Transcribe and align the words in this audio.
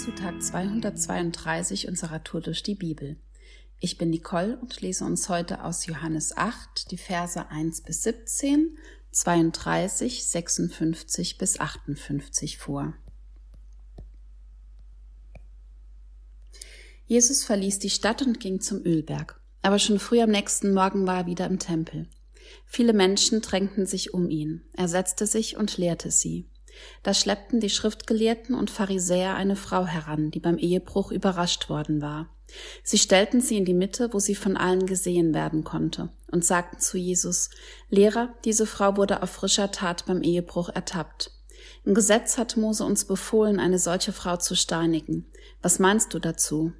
zu 0.00 0.12
Tag 0.12 0.42
232 0.42 1.86
unserer 1.86 2.24
Tour 2.24 2.40
durch 2.40 2.62
die 2.62 2.74
Bibel. 2.74 3.18
Ich 3.80 3.98
bin 3.98 4.08
Nicole 4.08 4.56
und 4.56 4.80
lese 4.80 5.04
uns 5.04 5.28
heute 5.28 5.62
aus 5.62 5.84
Johannes 5.84 6.34
8 6.34 6.90
die 6.90 6.96
Verse 6.96 7.50
1 7.50 7.82
bis 7.82 8.04
17, 8.04 8.78
32, 9.10 10.24
56 10.24 11.36
bis 11.36 11.60
58 11.60 12.56
vor. 12.56 12.94
Jesus 17.04 17.44
verließ 17.44 17.78
die 17.80 17.90
Stadt 17.90 18.22
und 18.22 18.40
ging 18.40 18.62
zum 18.62 18.82
Ölberg. 18.82 19.38
Aber 19.60 19.78
schon 19.78 19.98
früh 19.98 20.22
am 20.22 20.30
nächsten 20.30 20.72
Morgen 20.72 21.06
war 21.06 21.18
er 21.18 21.26
wieder 21.26 21.44
im 21.44 21.58
Tempel. 21.58 22.08
Viele 22.64 22.94
Menschen 22.94 23.42
drängten 23.42 23.84
sich 23.84 24.14
um 24.14 24.30
ihn. 24.30 24.62
Er 24.72 24.88
setzte 24.88 25.26
sich 25.26 25.58
und 25.58 25.76
lehrte 25.76 26.10
sie. 26.10 26.49
Da 27.02 27.14
schleppten 27.14 27.60
die 27.60 27.70
Schriftgelehrten 27.70 28.54
und 28.54 28.70
Pharisäer 28.70 29.34
eine 29.34 29.56
Frau 29.56 29.86
heran, 29.86 30.30
die 30.30 30.40
beim 30.40 30.58
Ehebruch 30.58 31.12
überrascht 31.12 31.68
worden 31.68 32.02
war. 32.02 32.28
Sie 32.82 32.98
stellten 32.98 33.40
sie 33.40 33.56
in 33.56 33.64
die 33.64 33.74
Mitte, 33.74 34.12
wo 34.12 34.18
sie 34.18 34.34
von 34.34 34.56
allen 34.56 34.86
gesehen 34.86 35.34
werden 35.34 35.64
konnte, 35.64 36.10
und 36.30 36.44
sagten 36.44 36.80
zu 36.80 36.98
Jesus, 36.98 37.50
Lehrer, 37.88 38.34
diese 38.44 38.66
Frau 38.66 38.96
wurde 38.96 39.22
auf 39.22 39.30
frischer 39.30 39.70
Tat 39.70 40.06
beim 40.06 40.22
Ehebruch 40.22 40.68
ertappt. 40.68 41.32
Im 41.84 41.94
Gesetz 41.94 42.38
hat 42.38 42.56
Mose 42.56 42.84
uns 42.84 43.04
befohlen, 43.04 43.60
eine 43.60 43.78
solche 43.78 44.12
Frau 44.12 44.36
zu 44.36 44.54
steinigen. 44.54 45.30
Was 45.62 45.78
meinst 45.78 46.12
du 46.12 46.18
dazu? 46.18 46.72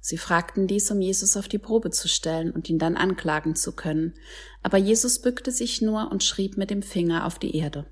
Sie 0.00 0.18
fragten 0.18 0.68
dies, 0.68 0.90
um 0.90 1.00
Jesus 1.00 1.36
auf 1.36 1.48
die 1.48 1.58
Probe 1.58 1.90
zu 1.90 2.06
stellen 2.08 2.52
und 2.52 2.70
ihn 2.70 2.78
dann 2.78 2.96
anklagen 2.96 3.56
zu 3.56 3.72
können. 3.72 4.14
Aber 4.62 4.78
Jesus 4.78 5.20
bückte 5.20 5.50
sich 5.50 5.82
nur 5.82 6.12
und 6.12 6.22
schrieb 6.22 6.56
mit 6.56 6.70
dem 6.70 6.82
Finger 6.82 7.26
auf 7.26 7.40
die 7.40 7.56
Erde. 7.56 7.86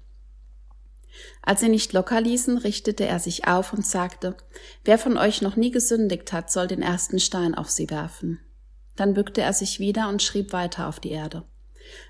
Als 1.42 1.60
sie 1.60 1.68
nicht 1.68 1.92
locker 1.92 2.20
ließen, 2.20 2.58
richtete 2.58 3.06
er 3.06 3.18
sich 3.18 3.46
auf 3.46 3.72
und 3.72 3.86
sagte, 3.86 4.36
Wer 4.84 4.98
von 4.98 5.16
euch 5.16 5.42
noch 5.42 5.56
nie 5.56 5.70
gesündigt 5.70 6.32
hat, 6.32 6.50
soll 6.50 6.66
den 6.66 6.82
ersten 6.82 7.20
Stein 7.20 7.54
auf 7.54 7.70
sie 7.70 7.90
werfen. 7.90 8.40
Dann 8.96 9.14
bückte 9.14 9.40
er 9.40 9.52
sich 9.52 9.80
wieder 9.80 10.08
und 10.08 10.22
schrieb 10.22 10.52
weiter 10.52 10.88
auf 10.88 11.00
die 11.00 11.10
Erde. 11.10 11.44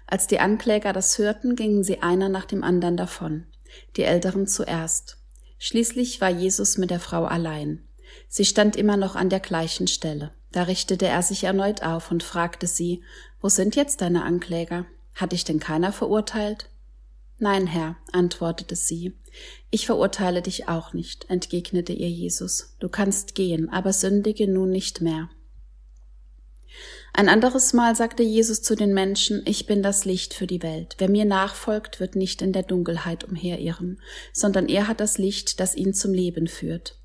Als 0.06 0.26
die 0.26 0.38
Ankläger 0.38 0.92
das 0.92 1.18
hörten, 1.18 1.56
gingen 1.56 1.82
sie 1.82 2.02
einer 2.02 2.28
nach 2.28 2.44
dem 2.44 2.62
anderen 2.62 2.96
davon, 2.96 3.46
die 3.96 4.04
Älteren 4.04 4.46
zuerst. 4.46 5.18
Schließlich 5.58 6.20
war 6.20 6.30
Jesus 6.30 6.78
mit 6.78 6.90
der 6.90 7.00
Frau 7.00 7.24
allein. 7.24 7.88
Sie 8.28 8.44
stand 8.44 8.76
immer 8.76 8.96
noch 8.96 9.16
an 9.16 9.30
der 9.30 9.40
gleichen 9.40 9.86
Stelle. 9.86 10.32
Da 10.52 10.64
richtete 10.64 11.06
er 11.06 11.22
sich 11.22 11.44
erneut 11.44 11.82
auf 11.82 12.10
und 12.10 12.22
fragte 12.22 12.66
sie, 12.66 13.02
Wo 13.40 13.48
sind 13.48 13.74
jetzt 13.74 14.00
deine 14.02 14.22
Ankläger? 14.22 14.86
Hat 15.14 15.32
dich 15.32 15.44
denn 15.44 15.58
keiner 15.58 15.92
verurteilt? 15.92 16.68
Nein, 17.38 17.66
Herr, 17.66 17.96
antwortete 18.12 18.76
sie. 18.76 19.12
Ich 19.70 19.86
verurteile 19.86 20.40
dich 20.40 20.68
auch 20.68 20.92
nicht, 20.92 21.28
entgegnete 21.28 21.92
ihr 21.92 22.08
Jesus. 22.08 22.76
Du 22.78 22.88
kannst 22.88 23.34
gehen, 23.34 23.68
aber 23.68 23.92
sündige 23.92 24.46
nun 24.46 24.70
nicht 24.70 25.00
mehr. 25.00 25.28
Ein 27.12 27.28
anderes 27.28 27.72
Mal 27.72 27.94
sagte 27.94 28.24
Jesus 28.24 28.62
zu 28.62 28.74
den 28.74 28.92
Menschen, 28.92 29.42
ich 29.46 29.66
bin 29.66 29.82
das 29.82 30.04
Licht 30.04 30.34
für 30.34 30.48
die 30.48 30.62
Welt. 30.62 30.96
Wer 30.98 31.08
mir 31.08 31.24
nachfolgt, 31.24 32.00
wird 32.00 32.16
nicht 32.16 32.42
in 32.42 32.52
der 32.52 32.64
Dunkelheit 32.64 33.22
umherirren, 33.24 34.00
sondern 34.32 34.68
er 34.68 34.88
hat 34.88 35.00
das 35.00 35.18
Licht, 35.18 35.60
das 35.60 35.76
ihn 35.76 35.94
zum 35.94 36.12
Leben 36.12 36.48
führt. 36.48 36.98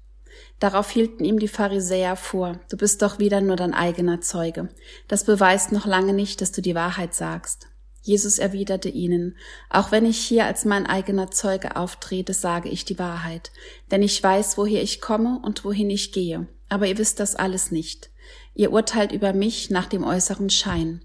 Darauf 0.60 0.90
hielten 0.90 1.26
ihm 1.26 1.40
die 1.40 1.48
Pharisäer 1.48 2.16
vor, 2.16 2.60
du 2.70 2.78
bist 2.78 3.02
doch 3.02 3.20
wieder 3.20 3.42
nur 3.42 3.56
dein 3.56 3.74
eigener 3.74 4.20
Zeuge. 4.22 4.70
Das 5.08 5.26
beweist 5.26 5.72
noch 5.72 5.86
lange 5.86 6.14
nicht, 6.14 6.42
dass 6.42 6.52
du 6.52 6.62
die 6.62 6.76
Wahrheit 6.76 7.14
sagst. 7.14 7.68
Jesus 8.02 8.40
erwiderte 8.40 8.90
ihnen, 8.90 9.38
auch 9.70 9.92
wenn 9.92 10.06
ich 10.06 10.20
hier 10.20 10.46
als 10.46 10.66
mein 10.66 10.86
eigener 10.86 11.32
Zeuge 11.32 11.76
auftrete, 11.76 12.34
sage 12.34 12.70
ich 12.70 12.86
die 12.86 13.00
Wahrheit, 13.00 13.52
denn 13.92 14.02
ich 14.02 14.22
weiß, 14.22 14.58
woher 14.58 14.82
ich 14.82 15.02
komme 15.02 15.40
und 15.44 15.66
wohin 15.66 15.90
ich 15.90 16.12
gehe, 16.12 16.48
aber 16.70 16.88
ihr 16.88 16.98
wisst 16.98 17.20
das 17.20 17.36
alles 17.36 17.72
nicht. 17.72 18.10
Ihr 18.54 18.72
urteilt 18.72 19.12
über 19.12 19.34
mich 19.34 19.70
nach 19.70 19.88
dem 19.88 20.04
äußeren 20.04 20.50
Schein. 20.50 21.04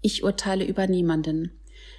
Ich 0.00 0.22
urteile 0.22 0.64
über 0.64 0.86
niemanden. 0.86 1.58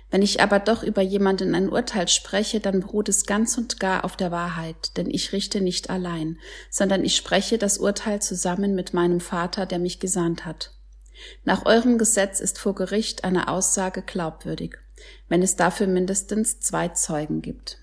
Wenn 0.09 0.21
ich 0.21 0.41
aber 0.41 0.59
doch 0.59 0.83
über 0.83 1.01
jemanden 1.01 1.53
ein 1.53 1.69
Urteil 1.69 2.07
spreche, 2.07 2.61
dann 2.61 2.79
beruht 2.79 3.09
es 3.09 3.25
ganz 3.25 3.57
und 3.57 3.79
gar 3.79 4.05
auf 4.05 4.15
der 4.15 4.31
Wahrheit, 4.31 4.95
denn 4.95 5.09
ich 5.09 5.33
richte 5.33 5.59
nicht 5.59 5.89
allein, 5.89 6.39
sondern 6.69 7.03
ich 7.03 7.17
spreche 7.17 7.57
das 7.57 7.77
Urteil 7.77 8.21
zusammen 8.21 8.73
mit 8.73 8.93
meinem 8.93 9.19
Vater, 9.19 9.65
der 9.65 9.79
mich 9.79 9.99
gesandt 9.99 10.45
hat. 10.45 10.76
Nach 11.43 11.65
eurem 11.65 11.97
Gesetz 11.97 12.39
ist 12.39 12.59
vor 12.59 12.75
Gericht 12.75 13.23
eine 13.23 13.47
Aussage 13.47 14.01
glaubwürdig, 14.01 14.77
wenn 15.29 15.41
es 15.41 15.55
dafür 15.55 15.87
mindestens 15.87 16.59
zwei 16.59 16.89
Zeugen 16.89 17.41
gibt. 17.41 17.79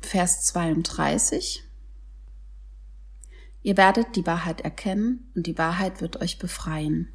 Vers 0.00 0.44
32 0.46 1.64
Ihr 3.62 3.76
werdet 3.76 4.16
die 4.16 4.26
Wahrheit 4.26 4.62
erkennen 4.62 5.30
und 5.34 5.46
die 5.46 5.58
Wahrheit 5.58 6.00
wird 6.00 6.20
euch 6.22 6.38
befreien. 6.38 7.12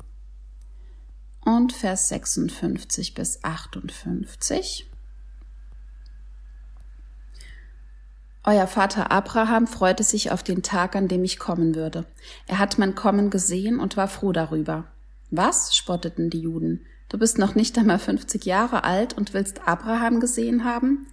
Und 1.41 1.73
Vers 1.73 2.09
56 2.09 3.15
bis 3.15 3.43
58 3.43 4.89
Euer 8.45 8.67
Vater 8.67 9.09
Abraham 9.09 9.67
freute 9.67 10.03
sich 10.03 10.31
auf 10.31 10.43
den 10.43 10.63
Tag, 10.63 10.97
an 10.97 11.07
dem 11.07 11.23
ich 11.23 11.39
kommen 11.39 11.75
würde. 11.75 12.05
Er 12.45 12.59
hat 12.59 12.77
mein 12.77 12.93
Kommen 12.93 13.29
gesehen 13.29 13.79
und 13.79 13.95
war 13.95 14.09
froh 14.09 14.33
darüber. 14.33 14.85
Was? 15.31 15.75
spotteten 15.75 16.29
die 16.29 16.41
Juden. 16.41 16.85
Du 17.07 17.17
bist 17.17 17.37
noch 17.37 17.55
nicht 17.55 17.77
einmal 17.77 17.99
50 17.99 18.43
Jahre 18.45 18.83
alt 18.83 19.13
und 19.13 19.33
willst 19.33 19.65
Abraham 19.65 20.19
gesehen 20.19 20.65
haben? 20.65 21.07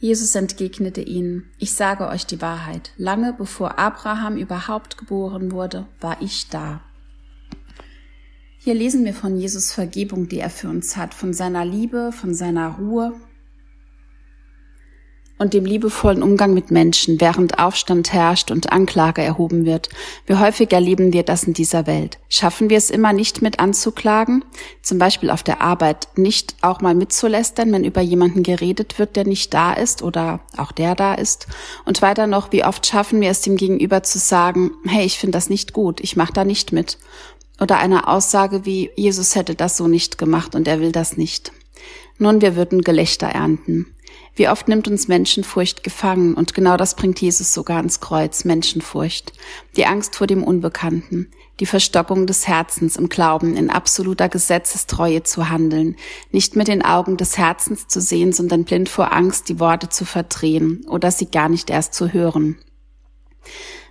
Jesus 0.00 0.34
entgegnete 0.34 1.00
ihnen, 1.00 1.50
ich 1.58 1.74
sage 1.74 2.08
euch 2.08 2.26
die 2.26 2.42
Wahrheit, 2.42 2.90
lange 2.96 3.32
bevor 3.32 3.78
Abraham 3.78 4.36
überhaupt 4.36 4.98
geboren 4.98 5.52
wurde, 5.52 5.86
war 6.00 6.20
ich 6.20 6.48
da. 6.48 6.82
Hier 8.58 8.74
lesen 8.74 9.04
wir 9.04 9.14
von 9.14 9.36
Jesus 9.36 9.72
Vergebung, 9.72 10.28
die 10.28 10.40
er 10.40 10.50
für 10.50 10.68
uns 10.68 10.96
hat, 10.96 11.14
von 11.14 11.32
seiner 11.32 11.64
Liebe, 11.64 12.10
von 12.12 12.34
seiner 12.34 12.70
Ruhe, 12.78 13.14
und 15.44 15.52
dem 15.52 15.66
liebevollen 15.66 16.22
Umgang 16.22 16.54
mit 16.54 16.70
Menschen, 16.70 17.20
während 17.20 17.58
Aufstand 17.58 18.14
herrscht 18.14 18.50
und 18.50 18.72
Anklage 18.72 19.20
erhoben 19.20 19.66
wird. 19.66 19.90
Wie 20.24 20.36
häufig 20.36 20.72
erleben 20.72 21.12
wir 21.12 21.22
das 21.22 21.44
in 21.44 21.52
dieser 21.52 21.86
Welt? 21.86 22.18
Schaffen 22.30 22.70
wir 22.70 22.78
es 22.78 22.88
immer 22.88 23.12
nicht 23.12 23.42
mit 23.42 23.60
anzuklagen? 23.60 24.42
Zum 24.80 24.96
Beispiel 24.96 25.28
auf 25.28 25.42
der 25.42 25.60
Arbeit 25.60 26.08
nicht 26.16 26.56
auch 26.62 26.80
mal 26.80 26.94
mitzulästern, 26.94 27.70
wenn 27.72 27.84
über 27.84 28.00
jemanden 28.00 28.42
geredet 28.42 28.98
wird, 28.98 29.16
der 29.16 29.26
nicht 29.26 29.52
da 29.52 29.74
ist 29.74 30.00
oder 30.00 30.40
auch 30.56 30.72
der 30.72 30.94
da 30.94 31.12
ist? 31.12 31.46
Und 31.84 32.00
weiter 32.00 32.26
noch, 32.26 32.50
wie 32.50 32.64
oft 32.64 32.86
schaffen 32.86 33.20
wir 33.20 33.28
es 33.28 33.42
dem 33.42 33.56
Gegenüber 33.56 34.02
zu 34.02 34.18
sagen, 34.18 34.70
hey, 34.86 35.04
ich 35.04 35.18
finde 35.18 35.36
das 35.36 35.50
nicht 35.50 35.74
gut, 35.74 36.00
ich 36.00 36.16
mache 36.16 36.32
da 36.32 36.46
nicht 36.46 36.72
mit? 36.72 36.96
Oder 37.60 37.76
eine 37.80 38.08
Aussage 38.08 38.64
wie, 38.64 38.90
Jesus 38.96 39.34
hätte 39.34 39.54
das 39.54 39.76
so 39.76 39.88
nicht 39.88 40.16
gemacht 40.16 40.54
und 40.54 40.66
er 40.66 40.80
will 40.80 40.90
das 40.90 41.18
nicht. 41.18 41.52
Nun, 42.16 42.40
wir 42.40 42.56
würden 42.56 42.80
Gelächter 42.80 43.26
ernten. 43.26 43.94
Wie 44.36 44.48
oft 44.48 44.66
nimmt 44.66 44.88
uns 44.88 45.06
Menschenfurcht 45.06 45.84
gefangen 45.84 46.34
und 46.34 46.54
genau 46.54 46.76
das 46.76 46.96
bringt 46.96 47.20
Jesus 47.20 47.54
sogar 47.54 47.76
ans 47.76 48.00
Kreuz, 48.00 48.44
Menschenfurcht. 48.44 49.32
Die 49.76 49.86
Angst 49.86 50.16
vor 50.16 50.26
dem 50.26 50.42
Unbekannten, 50.42 51.30
die 51.60 51.66
Verstockung 51.66 52.26
des 52.26 52.48
Herzens 52.48 52.96
im 52.96 53.08
Glauben, 53.08 53.56
in 53.56 53.70
absoluter 53.70 54.28
Gesetzestreue 54.28 55.22
zu 55.22 55.50
handeln, 55.50 55.96
nicht 56.32 56.56
mit 56.56 56.66
den 56.66 56.84
Augen 56.84 57.16
des 57.16 57.38
Herzens 57.38 57.86
zu 57.86 58.00
sehen, 58.00 58.32
sondern 58.32 58.64
blind 58.64 58.88
vor 58.88 59.12
Angst, 59.12 59.48
die 59.48 59.60
Worte 59.60 59.88
zu 59.88 60.04
verdrehen 60.04 60.84
oder 60.88 61.12
sie 61.12 61.26
gar 61.26 61.48
nicht 61.48 61.70
erst 61.70 61.94
zu 61.94 62.12
hören. 62.12 62.58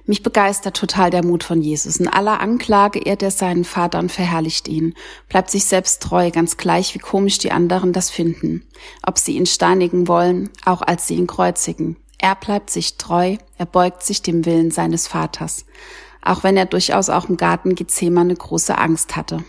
Mich 0.06 0.22
begeistert 0.22 0.75
total 0.75 1.09
der 1.12 1.24
Mut 1.24 1.46
von 1.46 1.62
Jesus. 1.62 1.97
In 1.97 2.09
aller 2.09 2.41
Anklage 2.41 3.00
ehrt 3.00 3.24
er 3.24 3.31
seinen 3.31 3.64
Vater 3.64 4.00
und 4.00 4.12
verherrlicht 4.12 4.68
ihn, 4.68 4.96
bleibt 5.30 5.50
sich 5.50 5.64
selbst 5.64 6.02
treu, 6.02 6.30
ganz 6.30 6.58
gleich 6.58 6.94
wie 6.94 7.00
komisch 7.00 7.38
die 7.38 7.54
anderen 7.54 7.94
das 7.94 8.10
finden, 8.10 8.68
ob 9.06 9.18
sie 9.18 9.38
ihn 9.38 9.45
steinigen 9.45 10.10
wollen, 10.10 10.50
auch 10.66 10.81
als 10.81 11.07
sie 11.07 11.16
ihn 11.16 11.27
kreuzigen. 11.27 11.95
Er 12.18 12.36
bleibt 12.36 12.69
sich 12.69 12.98
treu, 12.98 13.38
er 13.57 13.66
beugt 13.66 14.04
sich 14.04 14.22
dem 14.22 14.45
Willen 14.45 14.72
seines 14.72 15.07
Vaters, 15.07 15.66
auch 16.22 16.44
wenn 16.44 16.57
er 16.57 16.66
durchaus 16.66 17.10
auch 17.10 17.30
im 17.30 17.38
Garten 17.38 17.75
Gethsemane 17.75 18.36
große 18.36 18.77
Angst 18.77 19.16
hatte. 19.16 19.44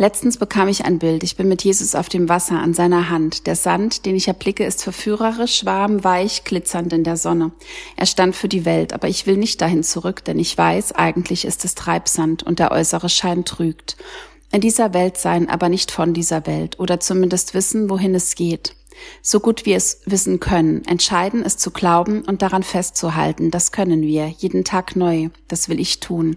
Letztens 0.00 0.38
bekam 0.38 0.68
ich 0.68 0.86
ein 0.86 0.98
Bild. 0.98 1.22
Ich 1.24 1.36
bin 1.36 1.46
mit 1.46 1.62
Jesus 1.62 1.94
auf 1.94 2.08
dem 2.08 2.30
Wasser 2.30 2.58
an 2.58 2.72
seiner 2.72 3.10
Hand. 3.10 3.46
Der 3.46 3.54
Sand, 3.54 4.06
den 4.06 4.16
ich 4.16 4.28
erblicke, 4.28 4.64
ist 4.64 4.82
verführerisch, 4.82 5.66
warm, 5.66 6.02
weich, 6.02 6.44
glitzernd 6.44 6.94
in 6.94 7.04
der 7.04 7.18
Sonne. 7.18 7.52
Er 7.96 8.06
stand 8.06 8.34
für 8.34 8.48
die 8.48 8.64
Welt, 8.64 8.94
aber 8.94 9.08
ich 9.08 9.26
will 9.26 9.36
nicht 9.36 9.60
dahin 9.60 9.82
zurück, 9.82 10.24
denn 10.24 10.38
ich 10.38 10.56
weiß, 10.56 10.92
eigentlich 10.92 11.44
ist 11.44 11.66
es 11.66 11.74
Treibsand 11.74 12.42
und 12.42 12.60
der 12.60 12.70
äußere 12.70 13.10
Schein 13.10 13.44
trügt. 13.44 13.98
In 14.50 14.62
dieser 14.62 14.94
Welt 14.94 15.18
sein, 15.18 15.50
aber 15.50 15.68
nicht 15.68 15.90
von 15.90 16.14
dieser 16.14 16.46
Welt 16.46 16.80
oder 16.80 16.98
zumindest 16.98 17.52
wissen, 17.52 17.90
wohin 17.90 18.14
es 18.14 18.34
geht. 18.36 18.74
So 19.22 19.40
gut 19.40 19.66
wir 19.66 19.76
es 19.76 20.00
wissen 20.06 20.40
können, 20.40 20.84
entscheiden 20.84 21.42
es 21.44 21.56
zu 21.56 21.70
glauben 21.70 22.22
und 22.22 22.42
daran 22.42 22.62
festzuhalten, 22.62 23.50
das 23.50 23.72
können 23.72 24.02
wir, 24.02 24.28
jeden 24.28 24.64
Tag 24.64 24.96
neu, 24.96 25.28
das 25.48 25.68
will 25.68 25.80
ich 25.80 26.00
tun. 26.00 26.36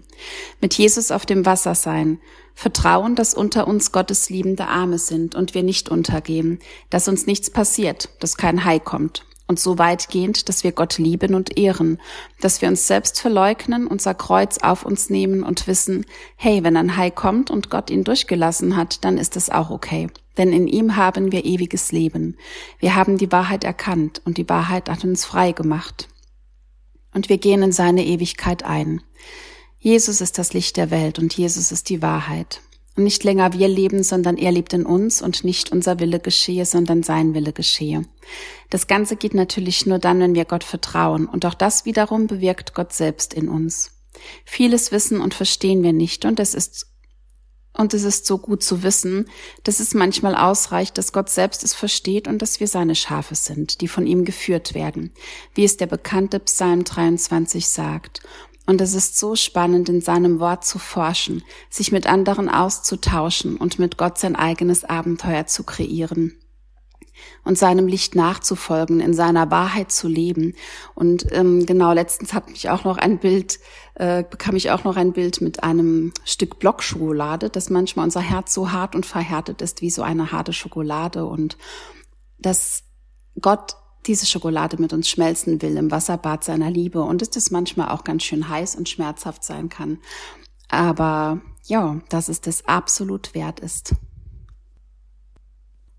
Mit 0.60 0.74
Jesus 0.74 1.10
auf 1.10 1.26
dem 1.26 1.46
Wasser 1.46 1.74
sein, 1.74 2.18
Vertrauen, 2.54 3.16
dass 3.16 3.34
unter 3.34 3.66
uns 3.66 3.90
Gottes 3.90 4.30
liebende 4.30 4.66
Arme 4.66 4.98
sind 4.98 5.34
und 5.34 5.54
wir 5.54 5.62
nicht 5.64 5.88
untergehen, 5.88 6.60
dass 6.88 7.08
uns 7.08 7.26
nichts 7.26 7.50
passiert, 7.50 8.10
dass 8.20 8.36
kein 8.36 8.64
Hai 8.64 8.78
kommt. 8.78 9.24
und 9.46 9.60
so 9.60 9.78
weitgehend, 9.78 10.48
dass 10.48 10.64
wir 10.64 10.72
Gott 10.72 10.96
lieben 10.96 11.34
und 11.34 11.58
ehren, 11.58 12.00
dass 12.40 12.62
wir 12.62 12.68
uns 12.68 12.86
selbst 12.86 13.20
verleugnen, 13.20 13.86
unser 13.86 14.14
Kreuz 14.14 14.58
auf 14.58 14.86
uns 14.86 15.10
nehmen 15.10 15.42
und 15.42 15.66
wissen, 15.66 16.06
hey, 16.36 16.64
wenn 16.64 16.76
ein 16.76 16.96
Hai 16.96 17.10
kommt 17.10 17.50
und 17.50 17.68
Gott 17.68 17.90
ihn 17.90 18.04
durchgelassen 18.04 18.74
hat, 18.76 19.04
dann 19.04 19.18
ist 19.18 19.36
es 19.36 19.50
auch 19.50 19.70
okay. 19.70 20.08
Denn 20.36 20.52
in 20.52 20.66
ihm 20.66 20.96
haben 20.96 21.32
wir 21.32 21.44
ewiges 21.44 21.92
Leben. 21.92 22.36
Wir 22.78 22.94
haben 22.94 23.18
die 23.18 23.30
Wahrheit 23.30 23.64
erkannt 23.64 24.20
und 24.24 24.38
die 24.38 24.48
Wahrheit 24.48 24.88
hat 24.88 25.04
uns 25.04 25.24
frei 25.24 25.52
gemacht. 25.52 26.08
Und 27.12 27.28
wir 27.28 27.38
gehen 27.38 27.62
in 27.62 27.72
seine 27.72 28.04
Ewigkeit 28.04 28.64
ein. 28.64 29.02
Jesus 29.78 30.20
ist 30.20 30.38
das 30.38 30.52
Licht 30.52 30.76
der 30.76 30.90
Welt 30.90 31.18
und 31.18 31.36
Jesus 31.36 31.70
ist 31.70 31.88
die 31.88 32.02
Wahrheit. 32.02 32.60
Und 32.96 33.04
nicht 33.04 33.24
länger 33.24 33.52
wir 33.52 33.68
leben, 33.68 34.02
sondern 34.02 34.36
er 34.36 34.52
lebt 34.52 34.72
in 34.72 34.86
uns 34.86 35.20
und 35.20 35.44
nicht 35.44 35.72
unser 35.72 35.98
Wille 35.98 36.20
geschehe, 36.20 36.64
sondern 36.64 37.02
sein 37.02 37.34
Wille 37.34 37.52
geschehe. 37.52 38.04
Das 38.70 38.86
Ganze 38.86 39.16
geht 39.16 39.34
natürlich 39.34 39.84
nur 39.84 39.98
dann, 39.98 40.20
wenn 40.20 40.34
wir 40.34 40.44
Gott 40.44 40.62
vertrauen. 40.62 41.26
Und 41.26 41.44
auch 41.44 41.54
das 41.54 41.84
wiederum 41.84 42.28
bewirkt 42.28 42.74
Gott 42.74 42.92
selbst 42.92 43.34
in 43.34 43.48
uns. 43.48 43.90
Vieles 44.44 44.92
wissen 44.92 45.20
und 45.20 45.34
verstehen 45.34 45.82
wir 45.82 45.92
nicht 45.92 46.24
und 46.24 46.38
es 46.38 46.54
ist 46.54 46.86
und 47.76 47.92
es 47.92 48.04
ist 48.04 48.26
so 48.26 48.38
gut 48.38 48.62
zu 48.62 48.82
wissen, 48.82 49.28
dass 49.64 49.80
es 49.80 49.94
manchmal 49.94 50.34
ausreicht, 50.36 50.96
dass 50.96 51.12
Gott 51.12 51.28
selbst 51.28 51.64
es 51.64 51.74
versteht 51.74 52.28
und 52.28 52.40
dass 52.40 52.60
wir 52.60 52.68
seine 52.68 52.94
Schafe 52.94 53.34
sind, 53.34 53.80
die 53.80 53.88
von 53.88 54.06
ihm 54.06 54.24
geführt 54.24 54.74
werden, 54.74 55.12
wie 55.54 55.64
es 55.64 55.76
der 55.76 55.86
bekannte 55.86 56.38
Psalm 56.40 56.84
23 56.84 57.68
sagt. 57.68 58.22
Und 58.66 58.80
es 58.80 58.94
ist 58.94 59.18
so 59.18 59.36
spannend, 59.36 59.88
in 59.90 60.00
seinem 60.00 60.40
Wort 60.40 60.64
zu 60.64 60.78
forschen, 60.78 61.42
sich 61.68 61.92
mit 61.92 62.06
anderen 62.06 62.48
auszutauschen 62.48 63.56
und 63.56 63.78
mit 63.78 63.98
Gott 63.98 64.18
sein 64.18 64.36
eigenes 64.36 64.84
Abenteuer 64.84 65.46
zu 65.46 65.64
kreieren 65.64 66.34
und 67.44 67.58
seinem 67.58 67.86
Licht 67.86 68.14
nachzufolgen, 68.14 69.00
in 69.00 69.14
seiner 69.14 69.50
Wahrheit 69.50 69.92
zu 69.92 70.08
leben. 70.08 70.54
Und 70.94 71.26
ähm, 71.32 71.66
genau, 71.66 71.92
letztens 71.92 72.32
hat 72.32 72.48
mich 72.48 72.70
auch 72.70 72.84
noch 72.84 72.96
ein 72.96 73.18
Bild, 73.18 73.58
äh, 73.94 74.24
bekam 74.28 74.56
ich 74.56 74.70
auch 74.70 74.84
noch 74.84 74.96
ein 74.96 75.12
Bild 75.12 75.40
mit 75.40 75.62
einem 75.62 76.12
Stück 76.24 76.58
Blockschokolade, 76.58 77.50
dass 77.50 77.70
manchmal 77.70 78.04
unser 78.04 78.20
Herz 78.20 78.54
so 78.54 78.72
hart 78.72 78.94
und 78.94 79.06
verhärtet 79.06 79.62
ist 79.62 79.82
wie 79.82 79.90
so 79.90 80.02
eine 80.02 80.32
harte 80.32 80.52
Schokolade 80.52 81.24
und 81.26 81.56
dass 82.38 82.84
Gott 83.40 83.76
diese 84.06 84.26
Schokolade 84.26 84.80
mit 84.80 84.92
uns 84.92 85.08
schmelzen 85.08 85.62
will 85.62 85.76
im 85.76 85.90
Wasserbad 85.90 86.44
seiner 86.44 86.70
Liebe 86.70 87.02
und 87.02 87.22
dass 87.22 87.30
das 87.30 87.50
manchmal 87.50 87.88
auch 87.88 88.04
ganz 88.04 88.22
schön 88.22 88.48
heiß 88.48 88.76
und 88.76 88.88
schmerzhaft 88.88 89.44
sein 89.44 89.68
kann. 89.68 89.98
Aber 90.68 91.40
ja, 91.64 92.00
dass 92.08 92.28
es 92.28 92.40
das 92.40 92.66
absolut 92.66 93.34
wert 93.34 93.60
ist. 93.60 93.94